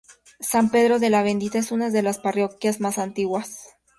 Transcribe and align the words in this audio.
San 0.39 0.71
Pedro 0.71 0.97
de 0.97 1.11
la 1.11 1.21
Bendita 1.21 1.59
es 1.59 1.71
una 1.71 1.91
de 1.91 2.01
las 2.01 2.17
parroquias 2.17 2.79
más 2.79 2.97
antiguas. 2.97 3.75